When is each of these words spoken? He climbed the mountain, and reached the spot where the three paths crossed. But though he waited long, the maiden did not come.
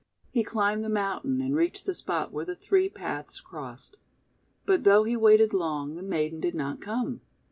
He 0.31 0.43
climbed 0.43 0.83
the 0.83 0.89
mountain, 0.89 1.41
and 1.41 1.55
reached 1.55 1.85
the 1.85 1.93
spot 1.93 2.31
where 2.31 2.43
the 2.43 2.55
three 2.55 2.89
paths 2.89 3.39
crossed. 3.39 3.97
But 4.65 4.83
though 4.83 5.03
he 5.03 5.15
waited 5.15 5.53
long, 5.53 5.95
the 5.95 6.01
maiden 6.01 6.39
did 6.39 6.55
not 6.55 6.81
come. 6.81 7.21